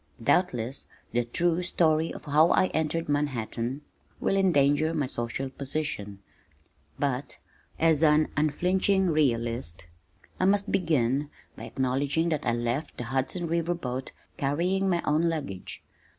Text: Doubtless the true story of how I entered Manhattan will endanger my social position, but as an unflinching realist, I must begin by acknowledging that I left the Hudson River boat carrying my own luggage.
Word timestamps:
Doubtless 0.23 0.87
the 1.11 1.23
true 1.25 1.61
story 1.61 2.11
of 2.11 2.25
how 2.25 2.49
I 2.49 2.69
entered 2.69 3.07
Manhattan 3.07 3.81
will 4.19 4.35
endanger 4.35 4.95
my 4.95 5.05
social 5.05 5.51
position, 5.51 6.17
but 6.97 7.37
as 7.77 8.01
an 8.01 8.29
unflinching 8.35 9.11
realist, 9.11 9.85
I 10.39 10.45
must 10.45 10.71
begin 10.71 11.29
by 11.55 11.65
acknowledging 11.65 12.29
that 12.29 12.43
I 12.47 12.53
left 12.53 12.97
the 12.97 13.03
Hudson 13.03 13.45
River 13.45 13.75
boat 13.75 14.11
carrying 14.37 14.89
my 14.89 15.03
own 15.05 15.29
luggage. 15.29 15.83